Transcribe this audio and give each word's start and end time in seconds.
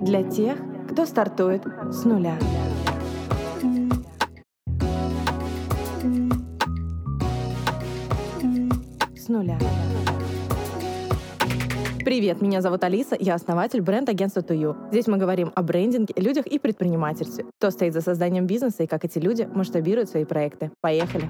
для 0.00 0.22
тех, 0.22 0.58
кто 0.90 1.06
стартует 1.06 1.62
с 1.90 2.04
нуля. 2.04 2.38
С 9.16 9.28
нуля. 9.28 9.58
Привет, 12.04 12.40
меня 12.40 12.60
зовут 12.60 12.84
Алиса, 12.84 13.16
я 13.18 13.34
основатель 13.34 13.80
бренд-агентства 13.80 14.42
Тую. 14.42 14.76
Здесь 14.92 15.08
мы 15.08 15.16
говорим 15.16 15.50
о 15.54 15.62
брендинге, 15.62 16.14
людях 16.16 16.46
и 16.46 16.58
предпринимательстве. 16.60 17.46
Кто 17.58 17.70
стоит 17.70 17.94
за 17.94 18.00
созданием 18.00 18.46
бизнеса 18.46 18.84
и 18.84 18.86
как 18.86 19.04
эти 19.04 19.18
люди 19.18 19.48
масштабируют 19.52 20.08
свои 20.08 20.24
проекты. 20.24 20.70
Поехали! 20.80 21.24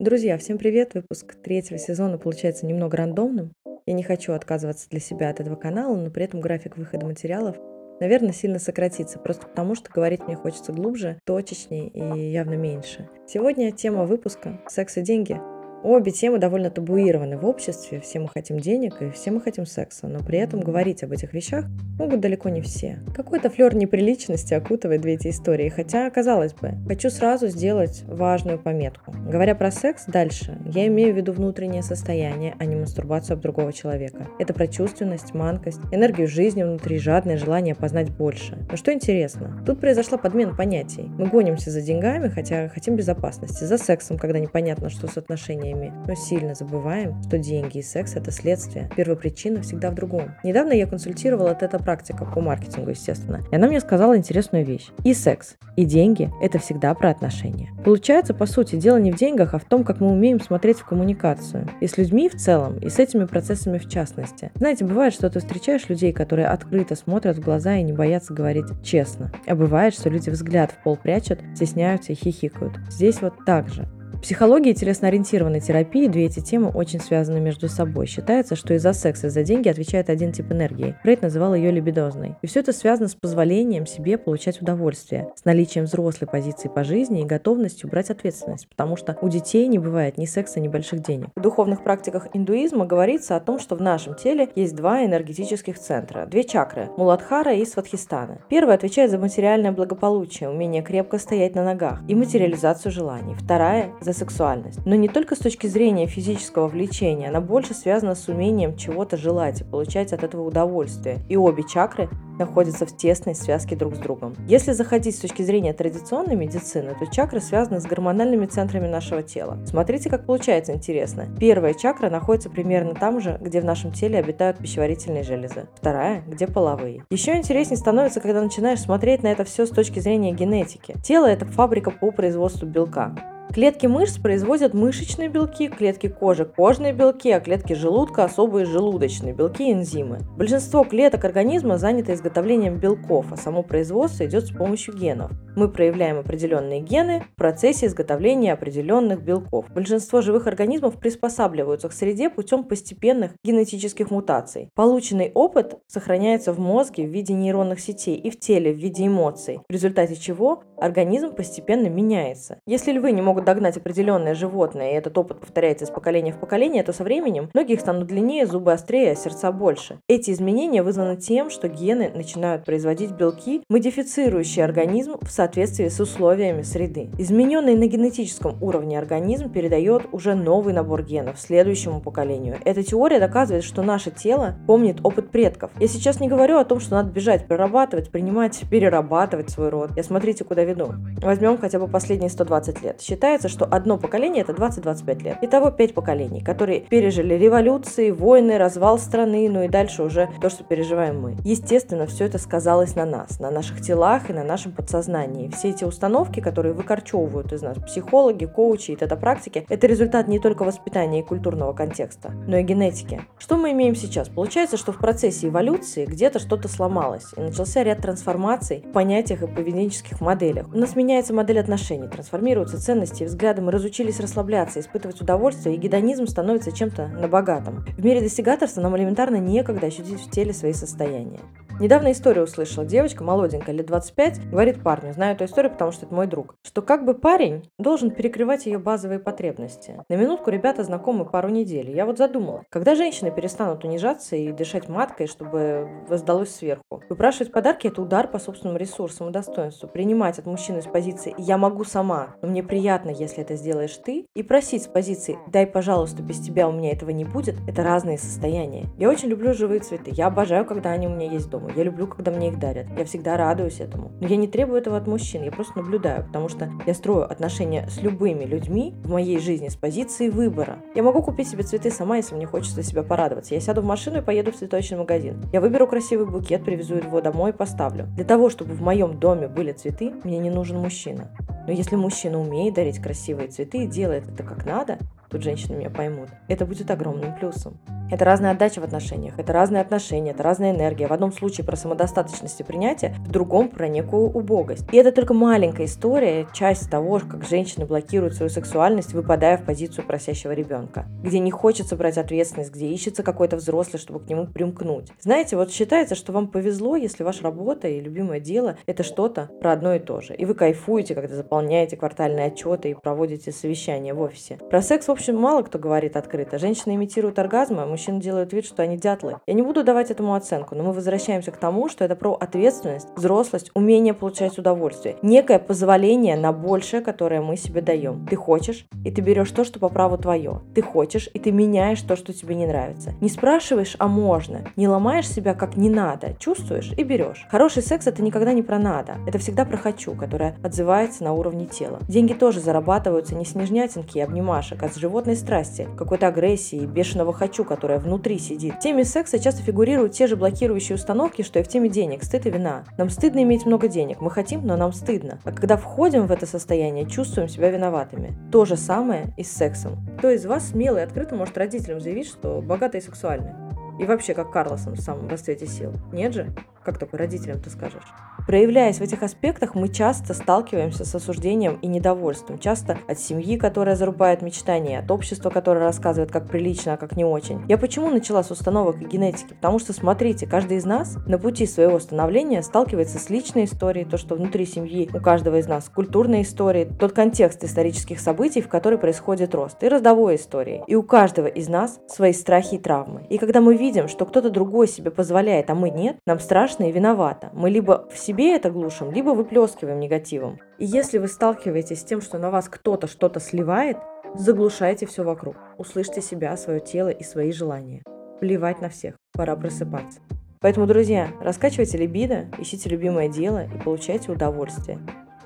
Друзья, 0.00 0.38
всем 0.38 0.56
привет! 0.56 0.94
Выпуск 0.94 1.34
третьего 1.42 1.78
сезона 1.78 2.16
получается 2.16 2.64
немного 2.64 2.96
рандомным. 2.96 3.52
Я 3.86 3.92
не 3.92 4.02
хочу 4.02 4.32
отказываться 4.32 4.88
для 4.88 5.00
себя 5.00 5.28
от 5.28 5.40
этого 5.40 5.56
канала, 5.56 5.94
но 5.94 6.10
при 6.10 6.24
этом 6.24 6.40
график 6.40 6.78
выхода 6.78 7.04
материалов 7.04 7.56
наверное, 8.00 8.32
сильно 8.32 8.58
сократится, 8.58 9.18
просто 9.18 9.46
потому 9.46 9.74
что 9.74 9.90
говорить 9.90 10.22
мне 10.26 10.36
хочется 10.36 10.72
глубже, 10.72 11.20
точечнее 11.24 11.88
и 11.88 12.30
явно 12.30 12.54
меньше. 12.54 13.08
Сегодня 13.26 13.72
тема 13.72 14.04
выпуска 14.04 14.60
«Секс 14.68 14.96
и 14.96 15.02
деньги». 15.02 15.40
Обе 15.84 16.12
темы 16.12 16.38
довольно 16.38 16.70
табуированы 16.70 17.36
в 17.36 17.44
обществе, 17.44 18.00
все 18.00 18.18
мы 18.18 18.28
хотим 18.28 18.58
денег 18.58 19.02
и 19.02 19.10
все 19.10 19.30
мы 19.30 19.42
хотим 19.42 19.66
секса, 19.66 20.08
но 20.08 20.20
при 20.20 20.38
этом 20.38 20.60
говорить 20.60 21.02
об 21.02 21.12
этих 21.12 21.34
вещах 21.34 21.66
могут 21.98 22.20
далеко 22.20 22.48
не 22.48 22.62
все. 22.62 23.00
Какой-то 23.14 23.50
флер 23.50 23.76
неприличности 23.76 24.54
окутывает 24.54 25.02
две 25.02 25.16
эти 25.16 25.28
истории, 25.28 25.68
хотя, 25.68 26.08
казалось 26.08 26.54
бы, 26.54 26.72
хочу 26.88 27.10
сразу 27.10 27.48
сделать 27.48 28.02
важную 28.06 28.58
пометку. 28.58 29.14
Говоря 29.30 29.54
про 29.54 29.70
секс 29.70 30.06
дальше, 30.06 30.58
я 30.64 30.86
имею 30.86 31.12
в 31.12 31.18
виду 31.18 31.34
внутреннее 31.34 31.82
состояние, 31.82 32.54
а 32.58 32.64
не 32.64 32.76
мастурбацию 32.76 33.34
об 33.34 33.42
другого 33.42 33.70
человека. 33.70 34.28
Это 34.38 34.54
про 34.54 34.66
чувственность, 34.66 35.34
манкость, 35.34 35.80
энергию 35.92 36.28
жизни 36.28 36.62
внутри, 36.62 36.96
жадное 36.96 37.36
желание 37.36 37.74
познать 37.74 38.08
больше. 38.08 38.56
Но 38.70 38.78
что 38.78 38.90
интересно, 38.90 39.62
тут 39.66 39.80
произошла 39.80 40.16
подмена 40.16 40.54
понятий. 40.56 41.10
Мы 41.18 41.26
гонимся 41.26 41.70
за 41.70 41.82
деньгами, 41.82 42.28
хотя 42.28 42.70
хотим 42.70 42.96
безопасности, 42.96 43.64
за 43.64 43.76
сексом, 43.76 44.16
когда 44.16 44.38
непонятно, 44.38 44.88
что 44.88 45.08
с 45.08 45.18
отношениями 45.18 45.73
отношениями, 45.74 45.92
но 46.06 46.14
сильно 46.14 46.54
забываем, 46.54 47.20
что 47.22 47.38
деньги 47.38 47.78
и 47.78 47.82
секс– 47.82 48.14
это 48.16 48.30
следствие. 48.30 48.90
Первопричина 48.96 49.62
всегда 49.62 49.90
в 49.90 49.94
другом. 49.94 50.34
Недавно 50.42 50.72
я 50.72 50.86
консультировала 50.86 51.54
тета-практика 51.54 52.24
по 52.24 52.40
маркетингу, 52.40 52.90
естественно, 52.90 53.40
и 53.50 53.56
она 53.56 53.66
мне 53.66 53.80
сказала 53.80 54.16
интересную 54.16 54.64
вещь. 54.64 54.88
И 55.04 55.14
секс, 55.14 55.56
и 55.76 55.84
деньги– 55.84 56.30
это 56.42 56.58
всегда 56.58 56.94
про 56.94 57.10
отношения. 57.10 57.70
Получается, 57.84 58.34
по 58.34 58.46
сути, 58.46 58.76
дело 58.76 58.98
не 58.98 59.12
в 59.12 59.16
деньгах, 59.16 59.54
а 59.54 59.58
в 59.58 59.64
том, 59.64 59.84
как 59.84 60.00
мы 60.00 60.10
умеем 60.10 60.40
смотреть 60.40 60.78
в 60.78 60.86
коммуникацию. 60.86 61.68
И 61.80 61.86
с 61.86 61.98
людьми 61.98 62.28
в 62.28 62.36
целом, 62.36 62.78
и 62.78 62.88
с 62.88 62.98
этими 62.98 63.24
процессами 63.24 63.78
в 63.78 63.88
частности. 63.88 64.50
Знаете, 64.54 64.84
бывает, 64.84 65.12
что 65.12 65.28
ты 65.30 65.40
встречаешь 65.40 65.88
людей, 65.88 66.12
которые 66.12 66.46
открыто 66.48 66.94
смотрят 66.94 67.36
в 67.36 67.40
глаза 67.40 67.76
и 67.76 67.82
не 67.82 67.92
боятся 67.92 68.32
говорить 68.32 68.66
честно. 68.82 69.32
А 69.46 69.54
бывает, 69.54 69.94
что 69.94 70.08
люди 70.08 70.30
взгляд 70.30 70.72
в 70.72 70.82
пол 70.82 70.96
прячут, 70.96 71.40
стесняются 71.54 72.12
и 72.12 72.14
хихикают. 72.14 72.74
Здесь 72.90 73.20
вот 73.20 73.34
так 73.44 73.68
же 73.68 73.86
психологии 74.24 74.70
и 74.70 74.74
телесно-ориентированной 74.74 75.60
терапии 75.60 76.06
две 76.06 76.24
эти 76.24 76.40
темы 76.40 76.70
очень 76.70 76.98
связаны 76.98 77.40
между 77.40 77.68
собой. 77.68 78.06
Считается, 78.06 78.56
что 78.56 78.72
из-за 78.72 78.94
секса 78.94 79.26
и 79.26 79.30
за 79.30 79.42
деньги 79.42 79.68
отвечает 79.68 80.08
один 80.08 80.32
тип 80.32 80.50
энергии. 80.50 80.96
Фрейд 81.02 81.20
называл 81.20 81.54
ее 81.54 81.70
либидозной. 81.70 82.36
И 82.40 82.46
все 82.46 82.60
это 82.60 82.72
связано 82.72 83.08
с 83.08 83.14
позволением 83.14 83.84
себе 83.84 84.16
получать 84.16 84.62
удовольствие, 84.62 85.28
с 85.34 85.44
наличием 85.44 85.84
взрослой 85.84 86.26
позиции 86.26 86.70
по 86.70 86.84
жизни 86.84 87.20
и 87.20 87.26
готовностью 87.26 87.90
брать 87.90 88.08
ответственность, 88.08 88.66
потому 88.66 88.96
что 88.96 89.14
у 89.20 89.28
детей 89.28 89.66
не 89.66 89.78
бывает 89.78 90.16
ни 90.16 90.24
секса, 90.24 90.58
ни 90.58 90.68
больших 90.68 91.02
денег. 91.02 91.28
В 91.36 91.42
духовных 91.42 91.84
практиках 91.84 92.28
индуизма 92.32 92.86
говорится 92.86 93.36
о 93.36 93.40
том, 93.40 93.58
что 93.58 93.76
в 93.76 93.82
нашем 93.82 94.14
теле 94.14 94.48
есть 94.54 94.74
два 94.74 95.04
энергетических 95.04 95.78
центра, 95.78 96.24
две 96.24 96.44
чакры– 96.44 96.88
Муладхара 96.96 97.52
и 97.52 97.66
Сватхистана. 97.66 98.38
Первая 98.48 98.76
отвечает 98.76 99.10
за 99.10 99.18
материальное 99.18 99.72
благополучие, 99.72 100.48
умение 100.48 100.80
крепко 100.80 101.18
стоять 101.18 101.54
на 101.54 101.62
ногах 101.62 102.00
и 102.08 102.14
материализацию 102.14 102.90
желаний. 102.90 103.34
Вторая– 103.34 103.90
за 104.00 104.13
сексуальность. 104.14 104.80
Но 104.86 104.94
не 104.94 105.08
только 105.08 105.34
с 105.34 105.38
точки 105.38 105.66
зрения 105.66 106.06
физического 106.06 106.68
влечения, 106.68 107.28
она 107.28 107.40
больше 107.40 107.74
связана 107.74 108.14
с 108.14 108.28
умением 108.28 108.76
чего-то 108.76 109.16
желать 109.16 109.60
и 109.60 109.64
получать 109.64 110.12
от 110.12 110.24
этого 110.24 110.46
удовольствие. 110.46 111.18
И 111.28 111.36
обе 111.36 111.64
чакры 111.64 112.08
находятся 112.38 112.86
в 112.86 112.96
тесной 112.96 113.34
связке 113.34 113.76
друг 113.76 113.94
с 113.94 113.98
другом. 113.98 114.34
Если 114.48 114.72
заходить 114.72 115.16
с 115.16 115.20
точки 115.20 115.42
зрения 115.42 115.72
традиционной 115.72 116.36
медицины, 116.36 116.96
то 116.98 117.06
чакры 117.06 117.40
связаны 117.40 117.80
с 117.80 117.84
гормональными 117.84 118.46
центрами 118.46 118.88
нашего 118.88 119.22
тела. 119.22 119.58
Смотрите, 119.66 120.10
как 120.10 120.26
получается 120.26 120.72
интересно. 120.72 121.28
Первая 121.38 121.74
чакра 121.74 122.10
находится 122.10 122.50
примерно 122.50 122.94
там 122.94 123.20
же, 123.20 123.38
где 123.40 123.60
в 123.60 123.64
нашем 123.64 123.92
теле 123.92 124.18
обитают 124.18 124.58
пищеварительные 124.58 125.22
железы. 125.22 125.68
Вторая, 125.74 126.22
где 126.26 126.46
половые. 126.46 127.04
Еще 127.10 127.36
интереснее 127.36 127.76
становится, 127.76 128.20
когда 128.20 128.42
начинаешь 128.42 128.80
смотреть 128.80 129.22
на 129.22 129.28
это 129.28 129.44
все 129.44 129.66
с 129.66 129.70
точки 129.70 130.00
зрения 130.00 130.32
генетики. 130.32 130.96
Тело– 131.02 131.26
это 131.28 131.44
фабрика 131.44 131.90
по 131.90 132.10
производству 132.10 132.66
белка. 132.66 133.33
Клетки 133.54 133.86
мышц 133.86 134.18
производят 134.18 134.74
мышечные 134.74 135.28
белки, 135.28 135.68
клетки 135.68 136.08
кожи– 136.08 136.44
кожные 136.56 136.92
белки, 136.92 137.30
а 137.30 137.38
клетки 137.38 137.74
желудка– 137.74 138.24
особые 138.24 138.66
желудочные 138.66 139.32
белки 139.32 139.70
и 139.70 139.72
энзимы. 139.72 140.18
Большинство 140.36 140.82
клеток 140.82 141.24
организма 141.24 141.78
занято 141.78 142.12
изготовлением 142.14 142.80
белков, 142.80 143.26
а 143.30 143.36
само 143.36 143.62
производство 143.62 144.26
идет 144.26 144.46
с 144.46 144.50
помощью 144.50 144.96
генов. 144.96 145.30
Мы 145.54 145.68
проявляем 145.68 146.18
определенные 146.18 146.80
гены 146.80 147.26
в 147.32 147.36
процессе 147.36 147.86
изготовления 147.86 148.52
определенных 148.52 149.22
белков. 149.22 149.66
Большинство 149.72 150.20
живых 150.20 150.48
организмов 150.48 150.98
приспосабливаются 150.98 151.88
к 151.88 151.92
среде 151.92 152.30
путем 152.30 152.64
постепенных 152.64 153.36
генетических 153.44 154.10
мутаций. 154.10 154.70
Полученный 154.74 155.30
опыт 155.32 155.78
сохраняется 155.86 156.52
в 156.52 156.58
мозге 156.58 157.06
в 157.06 157.10
виде 157.10 157.34
нейронных 157.34 157.78
сетей 157.78 158.16
и 158.16 158.30
в 158.30 158.40
теле 158.40 158.72
в 158.72 158.78
виде 158.78 159.06
эмоций, 159.06 159.60
в 159.68 159.72
результате 159.72 160.16
чего 160.16 160.64
организм 160.76 161.36
постепенно 161.36 161.86
меняется. 161.86 162.58
Если 162.66 162.90
львы 162.90 163.12
не 163.12 163.22
могут 163.22 163.43
догнать 163.44 163.76
определенное 163.76 164.34
животное, 164.34 164.92
и 164.92 164.94
этот 164.94 165.16
опыт 165.18 165.40
повторяется 165.40 165.84
из 165.84 165.90
поколения 165.90 166.32
в 166.32 166.38
поколение, 166.38 166.82
то 166.82 166.92
со 166.92 167.04
временем 167.04 167.50
ноги 167.54 167.72
их 167.72 167.80
станут 167.80 168.06
длиннее, 168.06 168.46
зубы 168.46 168.72
острее, 168.72 169.12
а 169.12 169.16
сердца 169.16 169.52
больше. 169.52 169.98
Эти 170.08 170.30
изменения 170.30 170.82
вызваны 170.82 171.16
тем, 171.16 171.50
что 171.50 171.68
гены 171.68 172.10
начинают 172.14 172.64
производить 172.64 173.12
белки, 173.12 173.62
модифицирующие 173.68 174.64
организм 174.64 175.16
в 175.20 175.30
соответствии 175.30 175.64
соответствии 175.64 175.88
с 175.88 176.00
условиями 176.00 176.62
среды. 176.62 177.10
Измененный 177.18 177.76
на 177.76 177.86
генетическом 177.86 178.56
уровне 178.62 178.98
организм 178.98 179.50
передает 179.50 180.02
уже 180.12 180.34
новый 180.34 180.72
набор 180.72 181.02
генов 181.02 181.40
следующему 181.40 182.00
поколению. 182.00 182.56
Эта 182.64 182.82
теория 182.82 183.18
доказывает, 183.18 183.64
что 183.64 183.82
наше 183.82 184.10
тело 184.10 184.56
помнит 184.66 184.98
опыт 185.02 185.30
предков. 185.30 185.70
Я 185.80 185.88
сейчас 185.88 186.20
не 186.20 186.28
говорю 186.28 186.58
о 186.58 186.64
том, 186.64 186.80
что 186.80 186.94
надо 186.94 187.10
бежать, 187.10 187.46
прорабатывать, 187.46 188.10
принимать, 188.10 188.62
перерабатывать 188.70 189.50
свой 189.50 189.68
род. 189.68 189.90
Я 189.96 190.02
смотрите, 190.02 190.44
куда 190.44 190.64
веду. 190.64 190.94
Возьмем 191.22 191.58
хотя 191.58 191.78
бы 191.78 191.88
последние 191.88 192.30
120 192.30 192.82
лет. 192.82 193.00
Считается, 193.00 193.33
что 193.48 193.64
одно 193.64 193.98
поколение 193.98 194.42
это 194.42 194.52
20-25 194.52 195.22
лет. 195.22 195.38
Итого 195.42 195.70
5 195.70 195.94
поколений, 195.94 196.40
которые 196.40 196.80
пережили 196.80 197.34
революции, 197.34 198.10
войны, 198.10 198.58
развал 198.58 198.98
страны, 198.98 199.48
ну 199.48 199.62
и 199.62 199.68
дальше 199.68 200.02
уже 200.02 200.28
то, 200.40 200.48
что 200.48 200.64
переживаем 200.64 201.20
мы. 201.20 201.36
Естественно, 201.44 202.06
все 202.06 202.24
это 202.24 202.38
сказалось 202.38 202.94
на 202.94 203.04
нас, 203.04 203.40
на 203.40 203.50
наших 203.50 203.80
телах 203.80 204.30
и 204.30 204.32
на 204.32 204.44
нашем 204.44 204.72
подсознании 204.72 205.04
сознании. 205.04 205.50
Все 205.50 205.70
эти 205.70 205.84
установки, 205.84 206.40
которые 206.40 206.72
выкорчевывают 206.72 207.52
из 207.52 207.62
нас 207.62 207.78
психологи, 207.78 208.46
коучи 208.46 208.92
и 208.92 208.96
тета-практики, 208.96 209.66
это 209.68 209.86
результат 209.86 210.28
не 210.28 210.38
только 210.38 210.64
воспитания 210.64 211.20
и 211.20 211.22
культурного 211.22 211.72
контекста, 211.72 212.30
но 212.46 212.56
и 212.56 212.62
генетики. 212.62 213.22
Что 213.38 213.56
мы 213.56 213.72
имеем 213.72 213.94
сейчас? 213.94 214.28
Получается, 214.28 214.76
что 214.76 214.92
в 214.92 214.98
процессе 214.98 215.48
эволюции 215.48 216.06
где-то 216.06 216.38
что-то 216.38 216.68
сломалось, 216.68 217.26
и 217.36 217.40
начался 217.40 217.82
ряд 217.82 217.98
трансформаций 217.98 218.84
в 218.88 218.92
понятиях 218.92 219.42
и 219.42 219.46
поведенческих 219.46 220.20
моделях. 220.20 220.66
У 220.72 220.78
нас 220.78 220.96
меняется 220.96 221.34
модель 221.34 221.60
отношений, 221.60 222.08
трансформируются 222.08 222.80
ценности 222.80 223.23
и 223.24 223.26
взгляды, 223.26 223.62
мы 223.62 223.72
разучились 223.72 224.20
расслабляться, 224.20 224.80
испытывать 224.80 225.20
удовольствие, 225.20 225.74
и 225.74 225.78
гедонизм 225.78 226.26
становится 226.26 226.72
чем-то 226.72 227.08
на 227.08 227.28
богатом. 227.28 227.84
В 227.96 228.04
мире 228.04 228.20
достигаторства 228.20 228.80
нам 228.80 228.96
элементарно 228.96 229.36
некогда 229.36 229.86
ощутить 229.86 230.20
в 230.20 230.30
теле 230.30 230.52
свои 230.52 230.72
состояния. 230.72 231.40
Недавно 231.80 232.12
историю 232.12 232.44
услышала. 232.44 232.86
Девочка 232.86 233.24
молоденькая, 233.24 233.74
лет 233.74 233.86
25, 233.86 234.48
говорит 234.50 234.80
парню, 234.80 235.12
знаю 235.12 235.34
эту 235.34 235.46
историю, 235.46 235.72
потому 235.72 235.90
что 235.90 236.06
это 236.06 236.14
мой 236.14 236.28
друг, 236.28 236.54
что 236.62 236.82
как 236.82 237.04
бы 237.04 237.14
парень 237.14 237.68
должен 237.80 238.12
перекрывать 238.12 238.66
ее 238.66 238.78
базовые 238.78 239.18
потребности. 239.18 240.00
На 240.08 240.14
минутку 240.14 240.50
ребята 240.50 240.84
знакомы 240.84 241.24
пару 241.24 241.48
недель. 241.48 241.90
Я 241.90 242.06
вот 242.06 242.16
задумала, 242.16 242.62
когда 242.70 242.94
женщины 242.94 243.32
перестанут 243.32 243.84
унижаться 243.84 244.36
и 244.36 244.52
дышать 244.52 244.88
маткой, 244.88 245.26
чтобы 245.26 245.88
воздалось 246.08 246.54
сверху. 246.54 247.02
Выпрашивать 247.08 247.50
подарки– 247.50 247.86
это 247.88 248.02
удар 248.02 248.28
по 248.28 248.38
собственным 248.38 248.76
ресурсам 248.76 249.30
и 249.30 249.32
достоинству. 249.32 249.88
Принимать 249.88 250.38
от 250.38 250.46
мужчины 250.46 250.80
с 250.80 250.86
позиции 250.86 251.34
«я 251.38 251.58
могу 251.58 251.82
сама, 251.82 252.36
но 252.40 252.48
мне 252.48 252.62
приятно, 252.62 253.10
если 253.14 253.42
это 253.42 253.56
сделаешь 253.56 253.96
ты» 253.96 254.26
и 254.34 254.42
просить 254.42 254.82
с 254.82 254.86
позиции 254.86 255.38
«дай, 255.46 255.66
пожалуйста, 255.66 256.22
без 256.22 256.40
тебя 256.40 256.68
у 256.68 256.72
меня 256.72 256.92
этого 256.92 257.10
не 257.10 257.24
будет»– 257.24 257.56
это 257.68 257.82
разные 257.82 258.18
состояния. 258.18 258.86
Я 258.98 259.08
очень 259.08 259.28
люблю 259.28 259.54
живые 259.54 259.80
цветы. 259.80 260.10
Я 260.12 260.26
обожаю, 260.26 260.64
когда 260.64 260.90
они 260.90 261.06
у 261.06 261.10
меня 261.10 261.30
есть 261.30 261.48
дома. 261.50 261.70
Я 261.74 261.84
люблю, 261.84 262.06
когда 262.06 262.30
мне 262.30 262.48
их 262.48 262.58
дарят. 262.58 262.86
Я 262.98 263.04
всегда 263.04 263.36
радуюсь 263.36 263.80
этому. 263.80 264.12
Но 264.20 264.26
я 264.26 264.36
не 264.36 264.48
требую 264.48 264.78
этого 264.78 264.96
от 264.96 265.06
мужчин, 265.06 265.42
я 265.42 265.52
просто 265.52 265.78
наблюдаю, 265.78 266.24
потому 266.24 266.48
что 266.48 266.70
я 266.86 266.94
строю 266.94 267.30
отношения 267.30 267.88
с 267.88 268.02
любыми 268.02 268.44
людьми 268.44 268.94
в 269.04 269.10
моей 269.10 269.38
жизни 269.38 269.68
с 269.68 269.76
позиции 269.76 270.28
выбора. 270.28 270.78
Я 270.94 271.02
могу 271.02 271.22
купить 271.22 271.48
себе 271.48 271.62
цветы 271.62 271.90
сама, 271.90 272.16
если 272.16 272.34
мне 272.34 272.46
хочется 272.46 272.82
себя 272.82 273.02
порадоваться. 273.02 273.54
Я 273.54 273.60
сяду 273.60 273.82
в 273.82 273.84
машину 273.84 274.18
и 274.18 274.22
поеду 274.22 274.52
в 274.52 274.56
цветочный 274.56 274.98
магазин. 274.98 275.42
Я 275.52 275.60
выберу 275.60 275.86
красивый 275.86 276.26
букет, 276.26 276.64
привезу 276.64 276.96
его 276.96 277.20
домой 277.20 277.50
и 277.50 277.54
поставлю. 277.54 278.06
Для 278.16 278.24
того, 278.24 278.50
чтобы 278.50 278.74
в 278.74 278.82
моем 278.82 279.18
доме 279.18 279.48
были 279.48 279.72
цветы, 279.72 280.12
мне 280.24 280.38
не 280.38 280.50
нужен 280.50 280.78
мужчина. 280.78 281.30
Но 281.66 281.72
если 281.72 281.96
мужчина 281.96 282.38
умеет 282.38 282.74
дарить 282.74 283.00
красивые 283.00 283.48
цветы 283.48 283.84
и 283.84 283.86
делает 283.86 284.28
это 284.28 284.42
как 284.42 284.66
надо, 284.66 284.98
тут 285.34 285.42
женщины 285.42 285.76
меня 285.76 285.90
поймут, 285.90 286.28
это 286.46 286.64
будет 286.64 286.90
огромным 286.92 287.34
плюсом. 287.34 287.76
Это 288.10 288.24
разная 288.24 288.52
отдача 288.52 288.80
в 288.80 288.84
отношениях, 288.84 289.38
это 289.38 289.52
разные 289.52 289.80
отношения, 289.80 290.30
это 290.30 290.42
разная 290.42 290.72
энергия. 290.72 291.08
В 291.08 291.12
одном 291.12 291.32
случае 291.32 291.66
про 291.66 291.74
самодостаточность 291.74 292.60
и 292.60 292.62
принятие, 292.62 293.16
в 293.26 293.30
другом 293.30 293.68
про 293.68 293.88
некую 293.88 294.26
убогость. 294.26 294.84
И 294.92 294.96
это 294.96 295.10
только 295.10 295.34
маленькая 295.34 295.86
история, 295.86 296.46
часть 296.52 296.90
того, 296.90 297.18
как 297.18 297.44
женщины 297.44 297.86
блокируют 297.86 298.34
свою 298.34 298.50
сексуальность, 298.50 299.14
выпадая 299.14 299.56
в 299.56 299.64
позицию 299.64 300.06
просящего 300.06 300.52
ребенка, 300.52 301.06
где 301.22 301.40
не 301.40 301.50
хочется 301.50 301.96
брать 301.96 302.18
ответственность, 302.18 302.72
где 302.72 302.86
ищется 302.88 303.24
какой-то 303.24 303.56
взрослый, 303.56 303.98
чтобы 303.98 304.20
к 304.20 304.28
нему 304.28 304.46
примкнуть. 304.46 305.10
Знаете, 305.18 305.56
вот 305.56 305.72
считается, 305.72 306.14
что 306.14 306.32
вам 306.32 306.48
повезло, 306.48 306.94
если 306.94 307.24
ваша 307.24 307.42
работа 307.42 307.88
и 307.88 308.00
любимое 308.00 308.38
дело– 308.38 308.76
это 308.86 309.02
что-то 309.02 309.50
про 309.60 309.72
одно 309.72 309.94
и 309.94 309.98
то 309.98 310.20
же. 310.20 310.34
И 310.34 310.44
вы 310.44 310.54
кайфуете, 310.54 311.14
когда 311.14 311.34
заполняете 311.34 311.96
квартальные 311.96 312.46
отчеты 312.46 312.90
и 312.90 312.94
проводите 312.94 313.50
совещания 313.50 314.14
в 314.14 314.20
офисе. 314.20 314.58
Про 314.70 314.82
секс, 314.82 315.08
в 315.08 315.10
общем, 315.10 315.23
мало 315.32 315.62
кто 315.62 315.78
говорит 315.78 316.16
открыто. 316.16 316.58
Женщины 316.58 316.94
имитируют 316.94 317.38
оргазмы, 317.38 317.82
а 317.82 317.86
мужчины 317.86 318.20
делают 318.20 318.52
вид, 318.52 318.66
что 318.66 318.82
они 318.82 318.96
дятлы. 318.96 319.38
Я 319.46 319.54
не 319.54 319.62
буду 319.62 319.84
давать 319.84 320.10
этому 320.10 320.34
оценку, 320.34 320.74
но 320.74 320.84
мы 320.84 320.92
возвращаемся 320.92 321.50
к 321.50 321.56
тому, 321.56 321.88
что 321.88 322.04
это 322.04 322.16
про 322.16 322.34
ответственность, 322.34 323.08
взрослость, 323.16 323.70
умение 323.74 324.14
получать 324.14 324.58
удовольствие. 324.58 325.16
Некое 325.22 325.58
позволение 325.58 326.36
на 326.36 326.52
большее, 326.52 327.02
которое 327.02 327.40
мы 327.40 327.56
себе 327.56 327.80
даем. 327.80 328.26
Ты 328.28 328.36
хочешь, 328.36 328.86
и 329.04 329.10
ты 329.10 329.20
берешь 329.20 329.50
то, 329.50 329.64
что 329.64 329.78
по 329.78 329.88
праву 329.88 330.18
твое. 330.18 330.60
Ты 330.74 330.82
хочешь, 330.82 331.28
и 331.32 331.38
ты 331.38 331.52
меняешь 331.52 332.00
то, 332.02 332.16
что 332.16 332.32
тебе 332.32 332.54
не 332.54 332.66
нравится. 332.66 333.14
Не 333.20 333.28
спрашиваешь, 333.28 333.96
а 333.98 334.08
можно. 334.08 334.62
Не 334.76 334.88
ломаешь 334.88 335.28
себя 335.28 335.54
как 335.54 335.76
не 335.76 335.88
надо. 335.88 336.34
Чувствуешь 336.38 336.92
и 336.96 337.02
берешь. 337.02 337.46
Хороший 337.50 337.82
секс 337.82 338.06
это 338.06 338.22
никогда 338.22 338.52
не 338.52 338.62
про 338.62 338.78
надо. 338.78 339.16
Это 339.26 339.38
всегда 339.38 339.64
про 339.64 339.76
хочу, 339.76 340.14
которое 340.14 340.56
отзывается 340.62 341.24
на 341.24 341.32
уровне 341.32 341.66
тела. 341.66 341.98
Деньги 342.08 342.32
тоже 342.32 342.60
зарабатываются 342.60 343.34
не 343.34 343.44
с 343.44 343.54
нежнятинки 343.54 344.18
и 344.18 344.20
обнимашек, 344.20 344.82
а 344.82 344.88
с 344.88 344.96
животной 345.14 345.36
страсти, 345.36 345.86
какой-то 345.96 346.26
агрессии 346.26 346.86
бешеного 346.86 347.32
хочу, 347.32 347.64
которая 347.64 348.00
внутри 348.00 348.36
сидит. 348.40 348.74
В 348.74 348.78
теме 348.80 349.04
секса 349.04 349.38
часто 349.38 349.62
фигурируют 349.62 350.12
те 350.12 350.26
же 350.26 350.34
блокирующие 350.34 350.96
установки, 350.96 351.42
что 351.42 351.60
и 351.60 351.62
в 351.62 351.68
теме 351.68 351.88
денег, 351.88 352.24
стыд 352.24 352.46
и 352.46 352.50
вина. 352.50 352.82
Нам 352.98 353.10
стыдно 353.10 353.40
иметь 353.44 353.64
много 353.64 353.86
денег, 353.86 354.20
мы 354.20 354.28
хотим, 354.32 354.66
но 354.66 354.76
нам 354.76 354.92
стыдно. 354.92 355.38
А 355.44 355.52
когда 355.52 355.76
входим 355.76 356.26
в 356.26 356.32
это 356.32 356.46
состояние, 356.46 357.06
чувствуем 357.06 357.48
себя 357.48 357.70
виноватыми. 357.70 358.32
То 358.50 358.64
же 358.64 358.76
самое 358.76 359.32
и 359.36 359.44
с 359.44 359.52
сексом. 359.52 360.04
Кто 360.18 360.30
из 360.30 360.44
вас 360.46 360.70
смело 360.70 360.98
и 360.98 361.02
открыто 361.02 361.36
может 361.36 361.56
родителям 361.56 362.00
заявить, 362.00 362.26
что 362.26 362.60
богатый 362.60 362.96
и 362.96 363.04
сексуальный? 363.04 363.52
И 364.00 364.06
вообще, 364.06 364.34
как 364.34 364.50
Карлосон 364.50 364.94
в 364.94 365.00
самом 365.00 365.28
расцвете 365.28 365.68
сил. 365.68 365.92
Нет 366.12 366.34
же? 366.34 366.52
Как 366.82 366.98
только 366.98 367.16
родителям 367.16 367.60
ты 367.60 367.70
скажешь? 367.70 368.02
Проявляясь 368.46 368.98
в 368.98 369.02
этих 369.02 369.22
аспектах, 369.22 369.74
мы 369.74 369.88
часто 369.88 370.34
сталкиваемся 370.34 371.06
с 371.06 371.14
осуждением 371.14 371.78
и 371.80 371.86
недовольством. 371.86 372.58
Часто 372.58 372.98
от 373.08 373.18
семьи, 373.18 373.56
которая 373.56 373.96
зарубает 373.96 374.42
мечтания, 374.42 374.98
от 374.98 375.10
общества, 375.10 375.48
которое 375.48 375.80
рассказывает, 375.80 376.30
как 376.30 376.48
прилично, 376.48 376.92
а 376.92 376.96
как 376.98 377.16
не 377.16 377.24
очень. 377.24 377.62
Я 377.68 377.78
почему 377.78 378.10
начала 378.10 378.42
с 378.42 378.50
установок 378.50 379.00
и 379.00 379.06
генетики? 379.06 379.54
Потому 379.54 379.78
что, 379.78 379.94
смотрите, 379.94 380.46
каждый 380.46 380.76
из 380.76 380.84
нас 380.84 381.16
на 381.26 381.38
пути 381.38 381.66
своего 381.66 381.98
становления 381.98 382.62
сталкивается 382.62 383.18
с 383.18 383.30
личной 383.30 383.64
историей, 383.64 384.04
то, 384.04 384.18
что 384.18 384.34
внутри 384.34 384.66
семьи 384.66 385.08
у 385.14 385.20
каждого 385.20 385.56
из 385.56 385.66
нас, 385.66 385.88
культурной 385.88 386.42
историей, 386.42 386.84
тот 386.84 387.12
контекст 387.12 387.64
исторических 387.64 388.20
событий, 388.20 388.60
в 388.60 388.68
который 388.68 388.98
происходит 388.98 389.54
рост, 389.54 389.82
и 389.82 389.88
родовой 389.88 390.36
истории. 390.36 390.82
И 390.86 390.94
у 390.94 391.02
каждого 391.02 391.46
из 391.46 391.68
нас 391.68 391.98
свои 392.08 392.34
страхи 392.34 392.74
и 392.74 392.78
травмы. 392.78 393.26
И 393.30 393.38
когда 393.38 393.62
мы 393.62 393.74
видим, 393.74 394.06
что 394.06 394.26
кто-то 394.26 394.50
другой 394.50 394.86
себе 394.86 395.10
позволяет, 395.10 395.70
а 395.70 395.74
мы 395.74 395.88
нет, 395.88 396.18
нам 396.26 396.38
страшно 396.40 396.84
и 396.84 396.92
виновато. 396.92 397.50
Мы 397.54 397.70
либо 397.70 398.06
в 398.12 398.18
себе 398.18 398.33
себе 398.34 398.56
это 398.56 398.70
глушим, 398.70 399.12
либо 399.12 399.30
выплескиваем 399.30 400.00
негативом. 400.00 400.58
И 400.78 400.84
если 400.84 401.18
вы 401.18 401.28
сталкиваетесь 401.28 402.00
с 402.00 402.04
тем, 402.04 402.20
что 402.20 402.38
на 402.38 402.50
вас 402.50 402.68
кто-то 402.68 403.06
что-то 403.06 403.38
сливает, 403.38 403.96
заглушайте 404.34 405.06
все 405.06 405.22
вокруг. 405.22 405.54
Услышьте 405.78 406.20
себя, 406.20 406.56
свое 406.56 406.80
тело 406.80 407.10
и 407.10 407.22
свои 407.22 407.52
желания. 407.52 408.02
Плевать 408.40 408.80
на 408.80 408.88
всех. 408.88 409.14
Пора 409.34 409.54
просыпаться. 409.54 410.18
Поэтому, 410.60 410.86
друзья, 410.86 411.28
раскачивайте 411.40 411.96
либидо, 411.96 412.46
ищите 412.58 412.88
любимое 412.88 413.28
дело 413.28 413.66
и 413.66 413.80
получайте 413.84 414.32
удовольствие. 414.32 414.98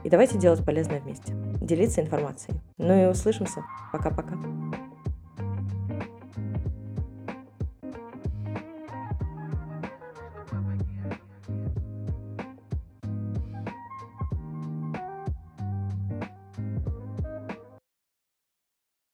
И 0.02 0.08
давайте 0.08 0.38
делать 0.38 0.64
полезное 0.64 1.00
вместе. 1.00 1.34
Делиться 1.60 2.00
информацией. 2.00 2.56
Ну 2.78 3.02
и 3.02 3.06
услышимся. 3.06 3.64
Пока-пока. 3.92 4.38